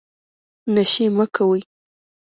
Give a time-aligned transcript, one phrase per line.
[0.73, 1.61] نشې مه کوئ